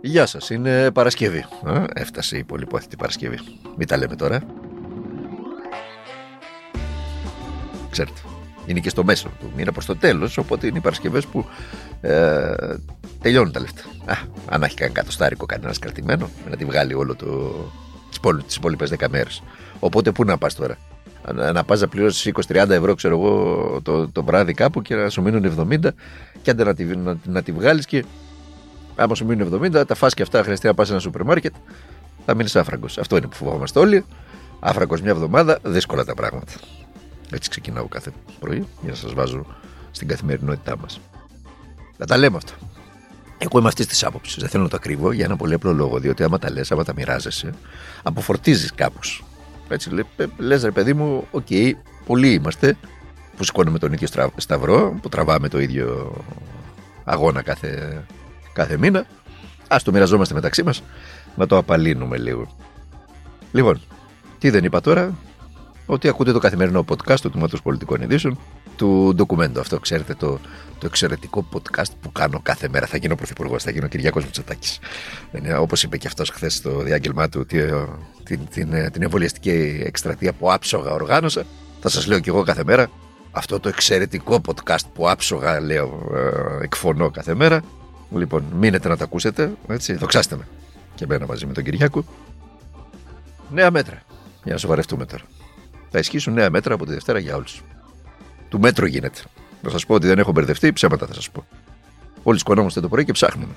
[0.00, 1.44] Γεια σας, είναι Παρασκευή.
[1.64, 3.38] Α, έφτασε η πολυπόθητη Παρασκευή.
[3.76, 4.42] Μην τα λέμε τώρα.
[7.90, 8.20] Ξέρετε,
[8.66, 11.44] είναι και στο μέσο του μήνα προς το τέλος, οπότε είναι οι Παρασκευές που
[12.00, 12.54] ε,
[13.20, 13.82] τελειώνουν τα λεφτά.
[14.04, 14.16] Α,
[14.48, 18.34] αν έχει κανένα κατοστάρικο κανένας κρατημένο, να τη βγάλει όλο το.
[18.46, 19.42] τις υπόλοιπες 10 μέρες.
[19.78, 20.76] Οπότε πού να πας τώρα;
[21.34, 25.08] Να, να πας να πληρώσεις 20-30 ευρώ, ξέρω εγώ, το, το βράδυ κάπου και να
[25.08, 25.88] σου μείνουν 70
[26.42, 28.04] και άντε να τη, να, να τη βγάλεις και
[28.96, 31.54] άμα σου μείνουν 70, τα φας και αυτά χρειαστεί να πας σε ένα σούπερ μάρκετ,
[32.26, 32.98] θα μείνεις άφραγκος.
[32.98, 34.04] Αυτό είναι που φοβόμαστε όλοι.
[34.60, 36.52] Άφραγκος μια εβδομάδα, δύσκολα τα πράγματα.
[37.30, 38.10] Έτσι ξεκινάω κάθε
[38.40, 39.46] πρωί για να σας βάζω
[39.90, 41.00] στην καθημερινότητά μας.
[41.96, 42.52] Να τα λέμε αυτά.
[43.38, 44.36] Εγώ είμαι αυτής της άποψης.
[44.36, 45.98] Δεν θέλω να τα κρύβω για ένα πολύ απλό λόγο.
[45.98, 47.52] Διότι άμα τα λες, άμα τα μοιράζεσαι,
[48.02, 49.24] αποφορτίζεις κάπως.
[49.68, 49.90] Έτσι
[50.36, 51.72] λες, ρε παιδί μου, OK, okay,
[52.06, 52.76] πολλοί είμαστε
[53.36, 56.14] που σηκώνουμε τον ίδιο σταυρό, που τραβάμε το ίδιο
[57.04, 58.02] αγώνα κάθε,
[58.56, 59.06] κάθε μήνα.
[59.68, 60.82] Α το μοιραζόμαστε μεταξύ μας,
[61.36, 62.56] να το απαλύνουμε λίγο.
[63.52, 63.80] Λοιπόν,
[64.38, 65.14] τι δεν είπα τώρα,
[65.86, 68.38] ότι ακούτε το καθημερινό podcast του Τμήματος Πολιτικών Ειδήσεων
[68.76, 69.60] του ντοκουμέντου.
[69.60, 70.38] Αυτό ξέρετε το,
[70.78, 72.86] το εξαιρετικό podcast που κάνω κάθε μέρα.
[72.86, 74.78] Θα γίνω πρωθυπουργός, θα γίνω Κυριακός Μητσοτάκης.
[75.58, 77.84] Όπως είπε και αυτός χθες στο διάγγελμά του, ότι, ε,
[78.22, 81.44] την, την, ε, την εμβολιαστική εκστρατεία που άψογα οργάνωσα.
[81.80, 82.90] Θα σας λέω κι εγώ κάθε μέρα
[83.30, 87.62] αυτό το εξαιρετικό podcast που άψογα λέω ε, εκφωνώ κάθε μέρα.
[88.10, 89.52] Λοιπόν, μείνετε να τα ακούσετε.
[89.68, 90.48] Έτσι, δοξάστε με.
[90.94, 92.04] Και εμένα μαζί με τον Κυριάκο.
[93.50, 94.02] Νέα μέτρα.
[94.44, 95.22] Για να σοβαρευτούμε τώρα.
[95.90, 97.62] Θα ισχύσουν νέα μέτρα από τη Δευτέρα για όλους.
[98.48, 99.20] Του μέτρο γίνεται.
[99.62, 101.46] Να σας πω ότι δεν έχω μπερδευτεί, ψέματα θα σας πω.
[102.22, 103.52] Όλοι σκονόμαστε το πρωί και ψάχνουμε.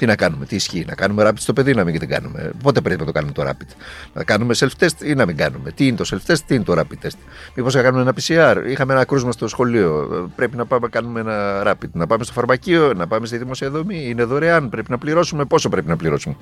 [0.00, 2.50] Τι να κάνουμε, τι ισχύει, να κάνουμε rapid στο παιδί, να μην την κάνουμε.
[2.62, 3.74] Πότε πρέπει να το κάνουμε το rapid.
[4.14, 5.70] Να κάνουμε self-test ή να μην κάνουμε.
[5.70, 7.18] Τι είναι το self-test, τι είναι το rapid test.
[7.54, 8.64] Μήπως να κάνουμε ένα PCR.
[8.68, 10.08] Είχαμε ένα κρούσμα στο σχολείο.
[10.36, 11.90] Πρέπει να πάμε να κάνουμε ένα rapid.
[11.92, 14.08] Να πάμε στο φαρμακείο, να πάμε στη δημοσία δομή.
[14.08, 14.68] Είναι δωρεάν.
[14.68, 15.44] Πρέπει να πληρώσουμε.
[15.44, 16.36] Πόσο πρέπει να πληρώσουμε.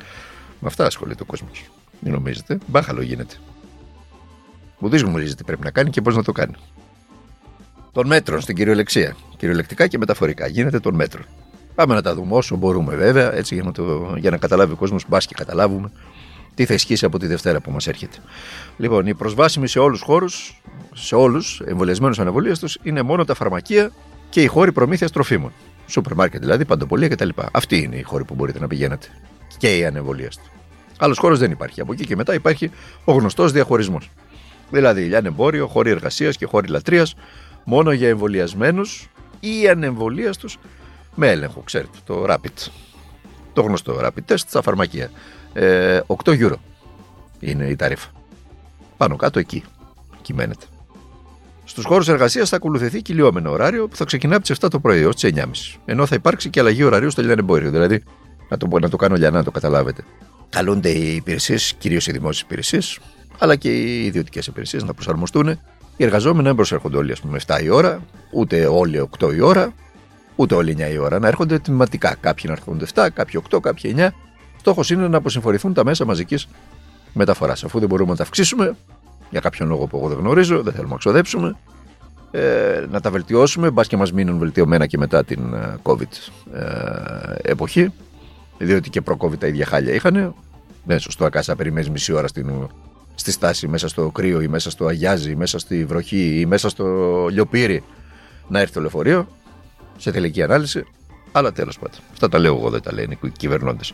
[0.61, 1.71] Με αυτά ασχολείται ο κόσμος.
[2.01, 2.59] Μην νομίζετε.
[2.67, 3.35] Μπάχαλο γίνεται.
[4.79, 6.55] Μπουδί γνωρίζει τι πρέπει να κάνει και πώς να το κάνει.
[7.93, 9.17] Των μέτρων στην κυριολεξία.
[9.37, 10.47] Κυριολεκτικά και μεταφορικά.
[10.47, 11.25] Γίνεται των μέτρων.
[11.79, 14.77] Πάμε να τα δούμε όσο μπορούμε βέβαια, έτσι για να, το, για να καταλάβει ο
[14.77, 15.91] κόσμος, μπας και καταλάβουμε
[16.55, 18.17] τι θα ισχύσει από τη Δευτέρα που μας έρχεται.
[18.77, 20.63] Λοιπόν, η προσβάσιμη σε όλους του χώρους,
[20.95, 23.91] σε όλους εμβολιασμένους αναβολίαστου, είναι μόνο τα φαρμακεία
[24.29, 25.53] και οι χώροι προμήθειας τροφίμων.
[25.87, 27.29] Σούπερ μάρκετ δηλαδή, παντοπολία κτλ.
[27.53, 29.07] Αυτοί είναι οι χώροι που μπορείτε να πηγαίνετε.
[29.59, 30.51] Και οι ανεμβολίαστοι.
[30.99, 31.81] Άλλος χώρος δεν υπάρχει.
[31.81, 32.71] Από εκεί και μετά υπάρχει
[33.05, 34.11] ο γνωστός διαχωρισμός.
[34.71, 37.15] Δηλαδή, λιανεμπόριο, χώροι εργασίας και χώροι λατρείας
[37.65, 39.09] μόνο για εμβολιασμένους
[39.41, 40.59] ή ανεμβολίαστους
[41.19, 42.69] με έλεγχο, ξέρετε, το Rapid.
[43.53, 45.11] Το γνωστό Rapid Test στα φαρμακεία.
[45.53, 46.55] Ε, 8 euro
[47.41, 48.09] είναι η ταρήφα.
[48.97, 49.65] Πάνω κάτω εκεί
[50.23, 50.65] κυμαίνεται.
[51.65, 55.01] Στους χώρους εργασίας θα ακολουθηθεί κυλιόμενο ωράριο που θα ξεκινά από τις 7 το πρωί
[55.01, 55.45] έως τις 9.30.
[55.85, 57.71] Ενώ θα υπάρξει και αλλαγή ωραρίου στο λιανεμπόριο.
[57.71, 58.03] Δηλαδή,
[58.49, 60.05] να το, να το κάνω για να το καταλάβετε.
[60.49, 62.99] Καλούνται οι υπηρεσίες, κυρίως οι δημόσιες υπηρεσίες,
[63.39, 65.49] αλλά και οι ιδιωτικές υπηρεσίες να προσαρμοστούν.
[65.97, 68.03] Οι εργαζόμενοι δεν προσέρχονται όλοι, ας πούμε, 7 η ώρα,
[68.33, 69.75] ούτε όλοι 8 η ώρα,
[70.39, 71.19] ούτε όλοι 9 η ώρα.
[71.19, 72.17] Να έρχονται τμηματικά.
[72.21, 74.09] Κάποιοι να έρχονται 7, κάποιοι 8, κάποιοι 9.
[74.59, 76.49] Στόχος είναι να αποσυμφορηθούν τα μέσα μαζικής
[77.13, 77.65] μεταφοράς.
[77.65, 78.77] Αφού δεν μπορούμε να τα αυξήσουμε,
[79.31, 81.57] για κάποιον λόγο που εγώ δεν γνωρίζω, δεν θέλουμε να ξοδέψουμε,
[82.31, 86.03] ε, να τα βελτιώσουμε, μπας και μας μείνουν βελτιωμένα και μετά την ε, COVID
[86.53, 87.93] ε, εποχή.
[88.59, 90.35] Διότι και προ-COVID τα ίδια χάλια είχαν.
[90.85, 92.69] Δεν σωστό ακάσα περιμένεις μισή ώρα στην,
[93.15, 96.69] στη στάση, μέσα στο κρύο ή μέσα στο αγιάζι, ή μέσα στη βροχή ή μέσα
[96.69, 96.85] στο
[97.31, 97.83] λιοπύρι
[98.49, 99.29] να έρθει το λεωφορείο
[99.99, 100.85] σε τελική ανάλυση.
[101.33, 102.01] Αλλά τέλος πάντων.
[102.13, 103.93] Αυτά τα λέω εγώ, δεν τα λένε οι κυβερνώντες.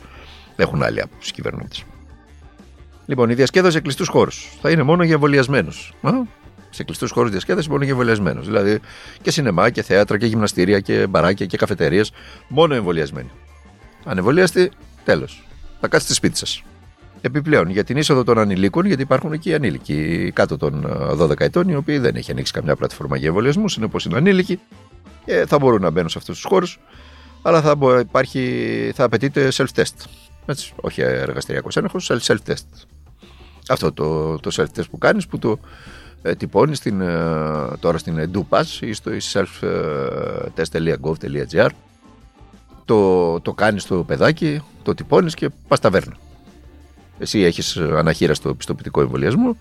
[0.57, 1.85] Έχουν άλλη άποψη οι κυβερνώντες.
[3.07, 5.95] Λοιπόν, η διασκέδαση σε κλειστούς χώρους θα είναι μόνο για εμβολιασμένους.
[6.71, 8.47] Σε κλειστούς χώρους διασκέδαση μόνο για εμβολιασμένους.
[8.47, 8.81] Δηλαδή
[9.23, 12.03] και σινεμά και θέατρα και γυμναστήρια και μπαράκια και καφετερίε.
[12.49, 13.31] Μόνο εμβολιασμένοι.
[14.05, 14.71] Ανεμβολίαστοι,
[15.05, 15.47] τέλος.
[15.81, 16.63] Θα κάτσετε σπίτι σας.
[17.21, 20.87] Επιπλέον, για την είσοδο των ανηλίκων, γιατί υπάρχουν και οι ανήλικοι κάτω των
[21.19, 24.61] 12 ετών, οι οποίοι δεν έχει ανοίξει καμιά πλατφόρμα για εμβολιασμούς, είναι όπως είναι ανήλικοι,
[25.25, 26.81] και θα μπορούν να μπαίνουν σε αυτούς τους χώρους,
[27.43, 30.05] αλλά θα, υπάρχει, θα απαιτείται self-test.
[30.47, 32.87] Έτσι, όχι εργαστηριακός έλεγχος, self-test.
[33.69, 35.59] Αυτό το, το self-test που κάνεις, που το
[36.23, 37.15] ε, τυπώνεις στην, ε,
[37.81, 41.69] τώρα στην EduPass ή στο self-test.gov.gr.
[42.85, 46.17] Το, το κάνεις στο παιδάκι, το τυπώνεις και πας ταβέρνα.
[47.19, 49.57] Εσύ έχεις αναχείραστο πιστοποιητικό εμβολιασμό,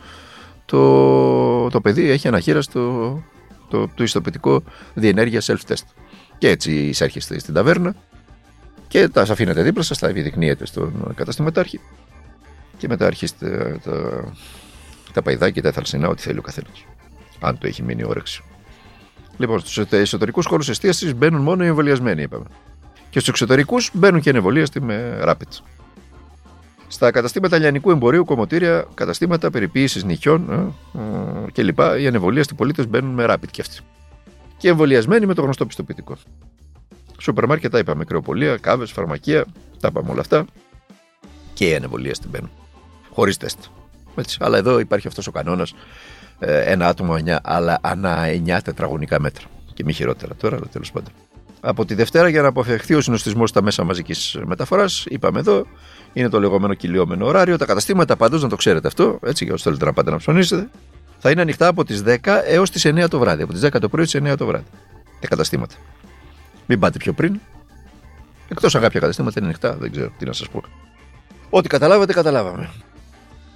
[0.66, 3.24] το, το παιδί έχει αναχείραστο
[3.74, 5.86] το, το ιστοποιητικό διενέργεια self-test.
[6.38, 7.96] Και έτσι εισέρχεστε στην ταβέρνα
[8.88, 11.80] και τα αφήνετε δίπλα σας, τα επιδεικνύετε στον καταστηματάρχη
[12.78, 14.24] και μετά αρχίστε τα,
[15.14, 16.86] τα παϊδάκια, τα θαλσινά, ό,τι θέλει ο καθένας.
[17.40, 18.44] Αν το έχει μείνει όρεξη.
[19.38, 22.46] Λοιπόν, στους εσωτερικούς χώρους εστίασης μπαίνουν μόνο οι εμβολιασμένοι, είπαμε.
[23.10, 25.62] Και στους εξωτερικούς μπαίνουν και ανεβολίαστοι με rapid.
[26.94, 31.80] Στα καταστήματα λιανικού εμπορίου, κομμωτήρια, καταστήματα περιποίησης νυχιών ε, ε, κλπ.
[32.00, 33.80] Οι ανεβολίαστοι πολίτες μπαίνουν με rapid και αυτοί.
[34.58, 36.18] Και εμβολιασμένοι με το γνωστό πιστοποιητικό.
[37.20, 38.04] Σούπερ μάρκετ τα είπαμε.
[38.04, 39.46] Κρεοπολία, κάβες, φαρμακεία,
[39.80, 40.46] τα είπαμε όλα αυτά.
[41.54, 42.52] Και οι ανεβολίαστοι μπαίνουν.
[43.10, 43.60] Χωρίς τεστ.
[44.16, 44.38] Έτσι.
[44.42, 45.74] Αλλά εδώ υπάρχει αυτός ο κανόνας.
[46.40, 49.46] Ε, ένα άτομο αλλά ανά 9 τετραγωνικά μέτρα.
[49.74, 51.14] Και μη χειρότερα τώρα, αλλά τέλος πάντων.
[51.66, 55.66] Από τη Δευτέρα, για να αποφευχθεί ο συνοστισμός στα μέσα μαζικής μεταφοράς, είπαμε εδώ,
[56.14, 57.58] είναι το λεγόμενο κυλιόμενο ωράριο.
[57.58, 60.70] Τα καταστήματα πάντω, να το ξέρετε αυτό, έτσι για όσους θέλετε να πάτε να ψωνίσετε,
[61.20, 63.44] θα είναι ανοιχτά από τις 10 έως τις 9 το βράδυ.
[63.44, 64.66] Από τις 10 το πρωί τι 9 το βράδυ.
[65.20, 65.76] Τα καταστήματα.
[66.66, 67.40] Μην πάτε πιο πριν.
[68.48, 70.64] Εκτός αν κάποια καταστήματα είναι ανοιχτά, δεν ξέρω τι να σας πω.
[71.50, 72.70] Ό,τι καταλάβατε, καταλάβαμε.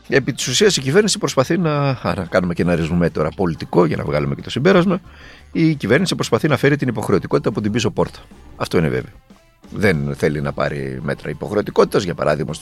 [0.09, 3.97] Επί της ουσίας η κυβέρνηση προσπαθεί να, να κάνουμε και ένα ρεζουμέ τώρα πολιτικό για
[3.97, 5.01] να βγάλουμε και το συμπέρασμα.
[5.51, 8.19] Η κυβέρνηση προσπαθεί να φέρει την υποχρεωτικότητα από την πίσω πόρτα.
[8.55, 9.11] Αυτό είναι βέβαιο.
[9.69, 12.53] Δεν θέλει να πάρει μέτρα υποχρεωτικότητας, για παράδειγμα,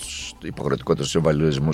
[0.41, 1.69] υποχρεωτικότητα στους εμβαλιασμού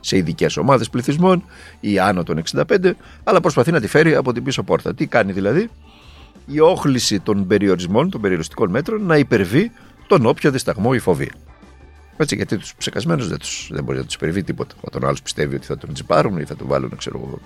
[0.00, 1.44] σε ειδικές ομάδες πληθυσμών
[1.80, 2.92] ή άνω των 65,
[3.24, 4.94] αλλά προσπαθεί να τη φέρει από την πίσω πόρτα.
[4.94, 5.70] Τι κάνει δηλαδή,
[6.46, 9.72] η όχληση των περιορισμών, των περιοριστικών μέτρων, να υπερβεί
[10.06, 11.32] τον όποιο δισταγμό ή φοβία.
[12.20, 13.38] Έτσι, γιατί τους ψεκασμένους δεν,
[13.68, 14.74] δεν μπορεί να τους περιβεί τίποτα.
[14.80, 17.38] Όταν ο άλλος πιστεύει ότι θα τον τσιπάρουν ή θα τον βάλουν, ξέρω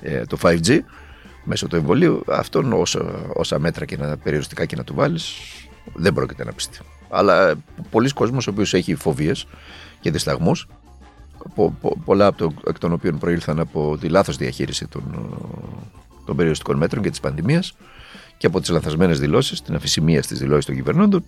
[0.00, 0.78] ε, το 5G
[1.44, 5.32] μέσω του εμβολίου, αυτόν όσα, όσα μέτρα και να περιοριστικά και να του βάλεις,
[5.94, 6.78] δεν πρόκειται να πιστεί.
[7.08, 7.54] Αλλά ε,
[7.90, 9.46] πολλοί κόσμοι ο οποίος έχει φοβίες
[10.00, 10.68] και δισταγμούς,
[11.54, 15.02] πο, πο, πολλά από το, εκ των οποίων προήλθαν από τη λάθος διαχείριση των,
[16.26, 17.76] των περιοριστικών μέτρων και της πανδημίας
[18.36, 21.24] και από τις λανθασμένες δηλώσεις, την αφησιμία στις δηλώσεις των κυβερνώντων,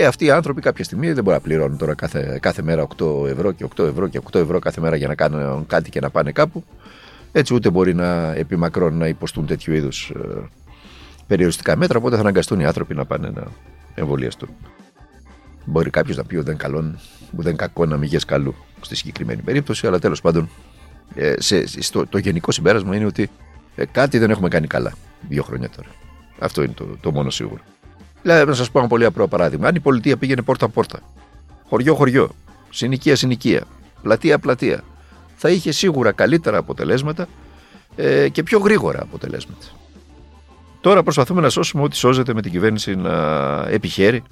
[0.00, 3.26] ε, αυτοί οι άνθρωποι κάποια στιγμή δεν μπορούν να πληρώνουν τώρα κάθε, κάθε μέρα 8
[3.26, 6.10] ευρώ και 8 ευρώ και 8 ευρώ κάθε μέρα για να κάνουν κάτι και να
[6.10, 6.64] πάνε κάπου.
[7.32, 10.48] Έτσι ούτε μπορεί να επιμακρών να υποστούν τέτοιου είδους ε,
[11.26, 13.42] περιοριστικά μέτρα, οπότε θα αναγκαστούν οι άνθρωποι να πάνε να
[13.94, 14.48] εμβολιαστούν.
[15.64, 16.98] Μπορεί κάποιος να πει ότι δεν, καλόν,
[17.30, 20.48] δεν κακό να μην καλού στη συγκεκριμένη περίπτωση, αλλά τέλος πάντων
[21.14, 23.30] ε, σε, στο, το γενικό συμπέρασμα είναι ότι
[23.76, 24.92] ε, κάτι δεν έχουμε κάνει καλά
[25.28, 25.88] δύο χρόνια τώρα.
[26.38, 27.60] Αυτό είναι το, το μόνο σίγουρο.
[28.22, 29.68] Δηλαδή, να σας πω ένα πολύ απλό παράδειγμα.
[29.68, 31.00] Αν η πολιτεία πήγαινε πόρτα-πόρτα,
[31.68, 32.30] χωριό-χωριό,
[32.70, 33.62] συνοικία-συνοικία,
[34.02, 34.84] πλατεία-πλατεία,
[35.36, 37.28] θα είχε σίγουρα καλύτερα αποτελέσματα
[37.96, 39.66] ε, και πιο γρήγορα αποτελέσματα.
[40.80, 43.12] Τώρα προσπαθούμε να σώσουμε ό,τι σώζεται με την κυβέρνηση να
[43.68, 44.22] επιχαίρει,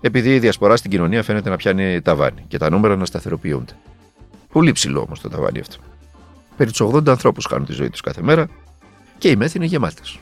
[0.00, 3.72] επειδή η διασπορά στην κοινωνία φαίνεται να πιάνει ταβάνι και τα νούμερα να σταθεροποιούνται.
[4.52, 5.76] Πολύ ψηλό όμως το ταβάνι αυτό.
[6.56, 8.48] Περί τους 80 ανθρώπους χάνουν τη ζωή τους κάθε μέρα
[9.18, 10.18] και οι μέθη είναι γεμάτες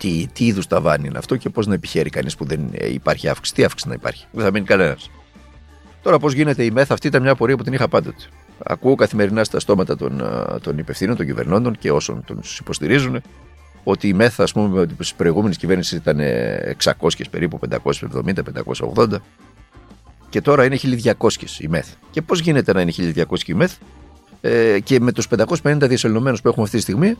[0.00, 2.60] τι, τι είδους ταβάνι είναι αυτό και πώς να επιχαίρει κανείς που δεν
[2.92, 3.54] υπάρχει αύξηση.
[3.54, 5.10] Τι αύξηση να υπάρχει, δεν θα μείνει κανένας.
[6.02, 8.22] Τώρα, πώς γίνεται η ΜΕΘ, αυτή ήταν μια πορεία που την είχα πάντοτε.
[8.62, 10.22] Ακούω καθημερινά στα στόματα των,
[10.62, 13.22] των υπευθύνων, των κυβερνώντων και όσων τους υποστηρίζουν
[13.84, 16.20] ότι η ΜΕΘ, ας πούμε, στι προηγούμενες κυβέρνηση ήταν
[17.00, 18.42] 600 περίπου, 570,
[18.94, 19.06] 580
[20.28, 21.12] και τώρα είναι 1200
[21.58, 21.86] η ΜΕΘ.
[22.10, 23.72] Και πώς γίνεται να είναι 1200 η ΜΕΘ;
[24.40, 25.28] Ε, και με τους
[25.62, 27.16] 550 διασωληνωμένου που έχουμε αυτή τη στιγμή ε,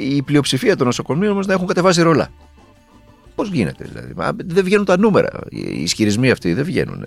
[0.00, 2.28] η πλειοψηφία των νοσοκομείων μας να έχουν κατεβάσει ρολά.
[3.34, 5.30] Πώς γίνεται δηλαδή; Μα δεν βγαίνουν τα νούμερα.
[5.48, 7.00] Οι ισχυρισμοί αυτοί δεν βγαίνουν.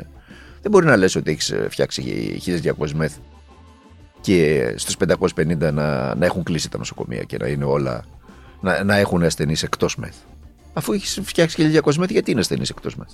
[0.61, 2.41] Δεν μπορεί να λες ότι έχεις φτιάξει
[2.79, 3.13] 1200 μεθ
[4.21, 4.95] και στους
[5.35, 8.03] 550 να, να έχουν κλείσει τα νοσοκομεία και να είναι όλα.
[8.61, 10.15] να, να έχουν ασθενείς εκτός μεθ.
[10.73, 13.09] Αφού έχεις φτιάξει 1200 μεθ, γιατί είναι ασθενείς εκτός μεθ;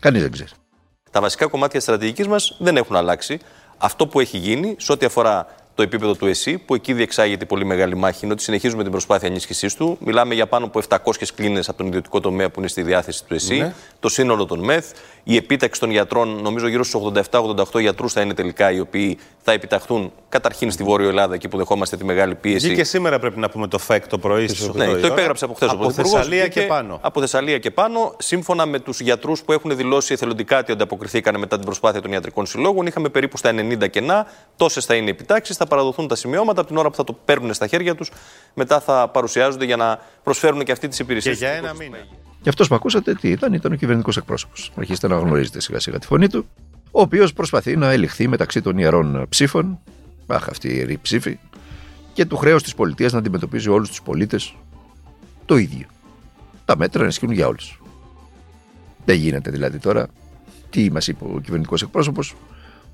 [0.00, 0.50] Κανείς δεν ξέρει.
[1.10, 3.38] Τα βασικά κομμάτια τη στρατηγικής μας δεν έχουν αλλάξει.
[3.78, 7.64] Αυτό που έχει γίνει σε ό,τι αφορά το επίπεδο του ΕΣΥ, που εκεί διεξάγεται πολύ
[7.64, 9.98] μεγάλη μάχη, είναι ότι συνεχίζουμε την προσπάθεια ενίσχυσής του.
[10.00, 10.96] Μιλάμε για πάνω από 700
[11.34, 13.74] κλίνες από τον ιδιωτικό τομέα που είναι στη διάθεση του ΕΣΥ, ναι.
[14.00, 14.84] το σύνολο των ΜΕΘ,
[15.24, 19.52] η επίταξη των γιατρών, νομίζω γύρω στους 87-88 γιατρούς θα είναι τελικά οι οποίοι θα
[19.52, 22.74] επιταχθούν καταρχήν στη Βόρεια Ελλάδα, εκεί που δεχόμαστε τη μεγάλη πίεση.
[22.74, 25.54] Και σήμερα πρέπει να πούμε το ΦΕΚ το πρωί στι 8 Ναι, το υπέγραψε από
[25.54, 26.98] χθες ο Θεσσαλία και, και πάνω.
[27.02, 31.56] Από Θεσσαλία και πάνω, σύμφωνα με τους γιατρούς που έχουν δηλώσει εθελοντικά ότι ανταποκριθήκαν μετά
[31.56, 34.26] την προσπάθεια των ιατρικών συλλόγων, είχαμε περίπου στα 90 κενά.
[34.56, 37.54] Τόσες θα είναι επιτάξεις, θα παραδοθούν τα σημειώματα από την ώρα που θα το παίρνουν
[37.54, 38.10] στα χέρια τους.
[38.54, 41.38] Μετά θα παρουσιάζονται για να προσφέρουν και αυτή τις υπηρεσίες.
[41.38, 41.98] Και για ένα μήνα.
[42.44, 44.72] Και αυτός που ακούσατε τι ήταν, ήταν ο κυβερνητικός εκπρόσωπος.
[44.76, 46.46] Αρχίστε να γνωρίζετε σιγά σιγά τη φωνή του,
[46.90, 49.78] ο οποίος προσπαθεί να ελιχθεί μεταξύ των ιερών ψήφων,
[50.26, 51.38] αχ, αυτή η ιερή ψήφη,
[52.12, 54.54] και του χρέους της πολιτείας να αντιμετωπίζει όλους τους πολίτες
[55.44, 55.86] το ίδιο.
[56.64, 57.82] Τα μέτρα να ισχύουν για όλους.
[59.04, 60.06] Δεν γίνεται δηλαδή τώρα.
[60.70, 62.34] Τι μας είπε ο κυβερνητικός εκπρόσωπος,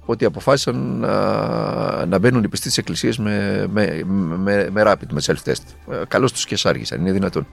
[0.04, 5.20] ότι αποφάσισαν να, να μπαίνουν οι πιστοί της εκκλησίας με, με, με, με rapid, με
[5.24, 5.92] self-test.
[5.92, 7.46] Ε, Καλώς τους και σάργησαν, είναι δυνατόν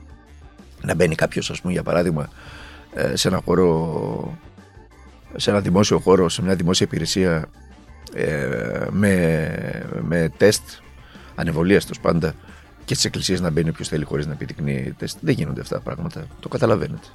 [0.82, 2.30] να μπαίνει κάποιος, ας πούμε, για παράδειγμα,
[2.94, 4.38] ε, σε ένα χώρο,
[5.36, 7.50] σε ένα δημόσιο χώρο, σε μια δημόσια υπηρεσία
[8.14, 10.64] ε, με, με τεστ
[11.36, 12.34] ανεβολίας του πάντα
[12.86, 15.18] και στις εκκλησίες να μπαίνει όποιος θέλει χωρίς να επιδεικνύει τεστ.
[15.22, 16.28] Δεν γίνονται αυτά τα πράγματα.
[16.40, 17.08] Το καταλαβαίνετε.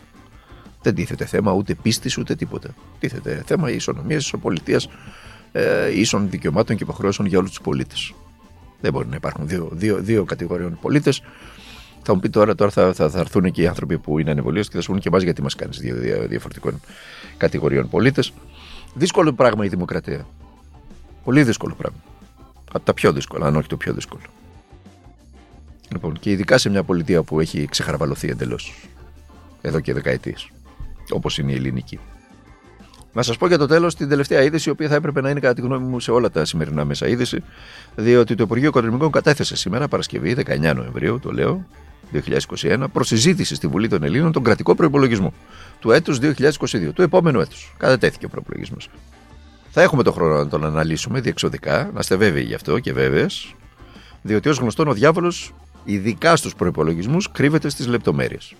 [0.82, 2.68] Δεν τίθεται θέμα ούτε πίστης ούτε τίποτα.
[2.98, 4.88] Τίθεται θέμα ισονομίας, ισοπολιτείας,
[5.52, 8.14] ε, ίσων δικαιωμάτων και υποχρεώσεων για όλους τους πολίτες.
[8.80, 11.22] Δεν μπορεί να υπάρχουν δύο, δύο, δύο κατηγοριών πολίτες.
[12.02, 14.68] Θα μου πει τώρα, τώρα θα, θα, θα έρθουν και οι άνθρωποι που είναι ανεβολίες
[14.68, 16.80] και θα σου πούνε και εμάς γιατί μας κάνεις δύο, δύο διαφορετικών
[17.36, 18.32] κατηγοριών πολίτες.
[18.94, 20.26] Δύσκολο πράγμα η δημοκρατία.
[21.24, 21.98] Πολύ δύσκολο πράγμα.
[22.72, 24.22] Από τα πιο δύσκολα, αν όχι το πιο δύσκολο.
[25.92, 28.74] Λοιπόν, και ειδικά σε μια πολιτεία που έχει ξεχαρβαλωθεί εντελώς
[29.60, 30.50] εδώ και δεκαετίες,
[31.10, 31.98] όπως είναι η ελληνική.
[33.12, 35.40] Να σας πω για το τέλος την τελευταία είδηση, η οποία θα έπρεπε να είναι
[35.40, 37.42] κατά τη γνώμη μου σε όλα τα σημερινά μέσα είδηση,
[37.94, 41.66] διότι το Υπουργείο Οικονομικών κατέθεσε σήμερα, Παρασκευή 19 Νοεμβρίου, το λέω,
[42.12, 45.32] 2021, προ συζήτηση στη Βουλή των Ελλήνων τον κρατικό προπολογισμό
[45.80, 47.74] του έτους 2022, του επόμενου έτους.
[47.76, 48.76] Κατατέθηκε ο προπολογισμό.
[49.70, 53.54] Θα έχουμε το χρόνο να τον αναλύσουμε διεξοδικά, να είστε βέβαιοι γι' αυτό και βέβαιες,
[54.22, 55.54] διότι ως γνωστόν ο διάβολος,
[55.84, 58.54] ειδικά στους προπολογισμού, κρύβεται στις λεπτομέρειες.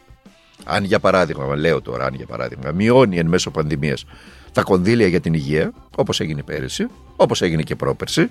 [0.65, 4.05] Αν για παράδειγμα, λέω τώρα, αν για παράδειγμα, μειώνει εν μέσω πανδημίας
[4.53, 8.31] τα κονδύλια για την υγεία, όπως έγινε πέρυσι, όπως έγινε και πρόπερσι,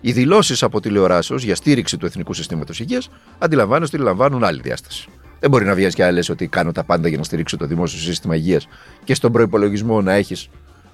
[0.00, 5.08] οι δηλώσεις από τηλεοράσεως για στήριξη του Εθνικού Συστήματος Υγείας αντιλαμβάνεστε ότι λαμβάνουν άλλη διάσταση.
[5.40, 7.98] Δεν μπορεί να βγει και άλλες ότι κάνω τα πάντα για να στηρίξω το δημόσιο
[7.98, 8.68] σύστημα υγείας
[9.04, 10.48] και στον προπολογισμό να έχεις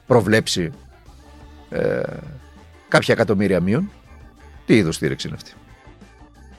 [0.07, 0.71] προβλέψει
[1.71, 2.01] ε,
[2.89, 3.91] κάποια εκατομμύρια μείων.
[4.67, 5.53] Τι είδους στήριξη είναι αυτή;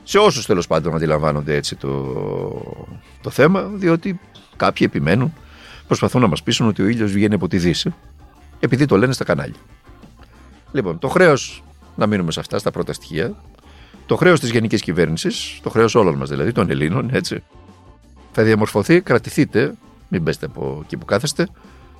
[0.03, 2.13] Σε όσους τέλος πάντων αντιλαμβάνονται έτσι το,
[3.21, 4.19] το θέμα, διότι
[4.55, 5.33] κάποιοι επιμένουν,
[5.87, 7.93] προσπαθούν να μας πείσουν ότι ο ήλιος βγαίνει από τη Δύση,
[8.59, 9.59] επειδή το λένε στα κανάλια.
[10.71, 11.63] Λοιπόν, το χρέος,
[11.95, 13.35] να μείνουμε σε αυτά, στα πρώτα στοιχεία.
[14.05, 17.43] Το χρέος της γενικής κυβέρνησης, το χρέος όλων μας δηλαδή, των Ελλήνων, έτσι,
[18.31, 19.73] θα διαμορφωθεί, κρατηθείτε,
[20.07, 21.47] μην πέστε από εκεί που κάθεστε,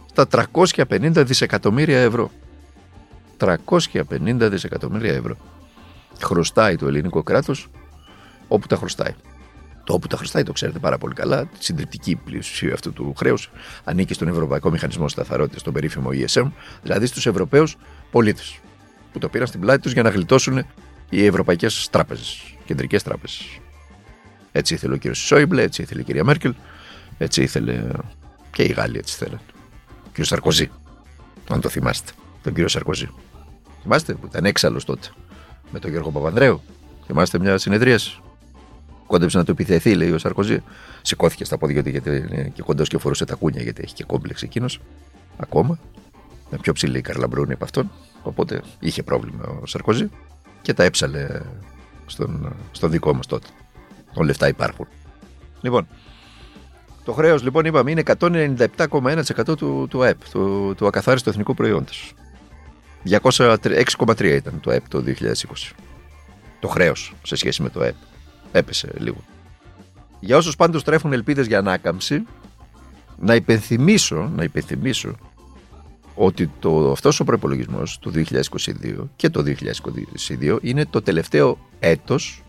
[0.09, 2.31] στα 350 δισεκατομμύρια ευρώ.
[3.37, 5.37] 350 δισεκατομμύρια ευρώ.
[6.21, 7.69] Χρωστάει το ελληνικό κράτος
[8.53, 9.13] όπου τα χρωστάει.
[9.83, 11.45] Το όπου τα χρωστάει το ξέρετε πάρα πολύ καλά.
[11.45, 13.51] Τη συντριπτική πλειοψηφία αυτού του χρέους
[13.83, 16.51] ανήκει στον Ευρωπαϊκό Μηχανισμό Σταθερότητας, στον περίφημο ESM,
[16.83, 17.77] δηλαδή στους Ευρωπαίους
[18.11, 18.59] πολίτες,
[19.11, 20.65] που το πήραν στην πλάτη τους για να γλιτώσουν
[21.09, 23.59] οι ευρωπαϊκές τράπεζες, κεντρικές τράπεζες.
[24.51, 26.53] Έτσι ήθελε ο κύριος Σόιμπλε, έτσι ήθελε η κυρία Μέρκελ,
[27.17, 27.83] έτσι ήθελε
[28.51, 29.39] και οι Γάλλοι, έτσι θέλουν.
[29.87, 30.71] Ο κύριος Σαρκοζή,
[31.49, 32.11] αν το θυμάστε,
[32.43, 33.09] τον κύριο Σαρκοζή.
[33.81, 35.07] Θυμάστε που ήταν έξαλλος τότε
[35.71, 36.61] με τον Γιώργο Παπανδρέου.
[37.05, 38.22] Θυμάστε μια συνεδρίαση.
[39.13, 40.63] Κόντεψε να του επιθεθεί, λέει ο Σαρκοζή.
[41.01, 44.03] Σηκώθηκε στα πόδια του γιατί είναι και κοντός και φορούσε τα κούνια γιατί έχει και
[44.03, 44.79] κόμπλεξ εκείνος.
[45.37, 45.79] Ακόμα.
[46.49, 47.91] Είναι πιο ψηλή η Καρλαμπρούνη από αυτόν.
[48.23, 50.09] Οπότε είχε πρόβλημα ο Σαρκοζή
[50.61, 51.27] και τα έψαλε
[52.05, 53.47] στον, στον δικό μας τότε.
[54.13, 54.87] Όλα λεφτά υπάρχουν.
[55.61, 55.87] Λοιπόν,
[57.03, 62.13] το χρέος λοιπόν είπαμε είναι 197,1% του, του ΑΕΠ, του, του ακαθάριστου εθνικού προϊόντος.
[63.09, 65.13] 6,3 ήταν το ΑΕΠ το 2020.
[66.59, 67.95] Το χρέος σε σχέση με το ΑΕΠ.
[68.53, 69.23] Έπεσε λίγο.
[70.19, 72.23] Για όσους πάντως τρέφουν ελπίδες για ανάκαμψη,
[73.19, 75.15] να υπενθυμίσω, να υπενθυμίσω
[76.15, 78.23] ότι το, αυτός ο προπολογισμό του 2022
[79.15, 79.43] και το
[80.39, 82.43] 2022 είναι το τελευταίο έτος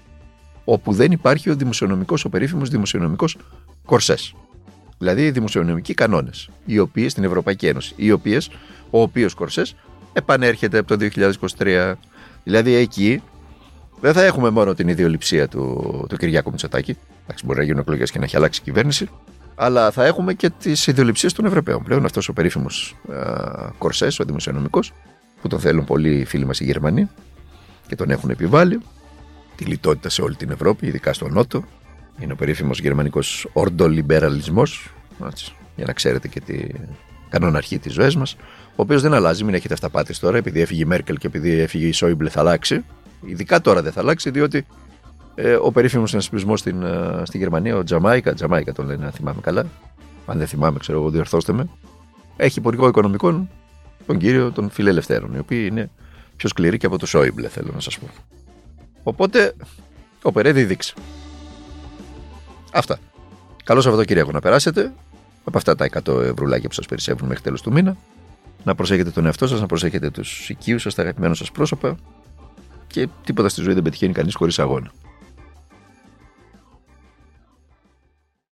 [0.64, 3.36] όπου δεν υπάρχει ο δημοσιονομικός, ο περίφημος δημοσιονομικός
[3.84, 4.34] κορσές.
[4.98, 8.50] Δηλαδή οι δημοσιονομικοί κανόνες, οι οποίες στην Ευρωπαϊκή Ένωση, οι οποίες,
[8.90, 9.74] ο οποίος κορσές
[10.12, 11.08] επανέρχεται από το
[11.56, 11.94] 2023.
[12.44, 13.22] Δηλαδή εκεί
[14.04, 16.96] δεν θα έχουμε μόνο την ιδιοληψία του, του Κυριάκου Μητσοτάκη.
[17.22, 19.08] Εντάξει, μπορεί να γίνουν εκλογές και να έχει αλλάξει η κυβέρνηση.
[19.54, 21.82] Αλλά θα έχουμε και τις ιδιοληψίες των Ευρωπαίων.
[21.82, 22.96] Πλέον αυτός ο περίφημος
[23.78, 24.92] κορσές, ο δημοσιονομικός,
[25.40, 27.08] που τον θέλουν πολλοί οι φίλοι μας οι Γερμανοί
[27.86, 28.80] και τον έχουν επιβάλει.
[29.56, 31.64] Τη λιτότητα σε όλη την Ευρώπη, ειδικά στο Νότο.
[32.18, 34.62] Είναι ο περίφημος γερμανικός ορντολιμπεραλισμό.
[35.76, 36.66] Για να ξέρετε και τι
[37.28, 38.36] κανόνα αρχή της ζωής μας.
[38.68, 41.86] Ο οποίος δεν αλλάζει, μην έχετε αυταπάτης τώρα, επειδή έφυγε η Μέρκελ και επειδή έφυγε
[41.86, 42.84] η Σόιμπλε θα αλλάξει.
[43.20, 44.66] Ειδικά τώρα δεν θα αλλάξει, διότι
[45.34, 49.40] ε, ο περίφημος συνασπισμός στην, ε, στη Γερμανία, ο Τζαμάικα, Τζαμάικα τον λένε, αν θυμάμαι
[49.40, 49.66] καλά.
[50.26, 51.68] Αν δεν θυμάμαι, ξέρω εγώ, διορθώστε με.
[52.36, 53.48] Έχει υπουργό οικονομικών
[54.06, 55.90] τον κύριο των φιλελευθέρων, οι οποίοι είναι
[56.36, 58.06] πιο σκληροί και από το Σόιμπλε, θέλω να σας πω.
[59.02, 59.54] Οπότε,
[60.22, 60.94] ο Περέδη δείξει.
[62.72, 62.98] Αυτά.
[63.64, 64.92] Καλό Σαββατοκύριακο να περάσετε.
[65.44, 67.96] Από αυτά τα 100 ευρουλάκια που σας περισσεύουν μέχρι τέλος του μήνα.
[68.64, 71.96] Να προσέχετε τον εαυτό σας, να προσέχετε τους οικείους σας, τα αγαπημένα σας πρόσωπα.
[72.94, 74.92] Και τίποτα στη ζωή δεν πετυχαίνει κανείς χωρίς αγώνα.